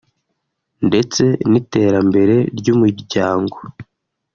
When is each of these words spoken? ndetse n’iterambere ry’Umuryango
ndetse 0.87 1.23
n’iterambere 1.51 2.35
ry’Umuryango 2.57 3.57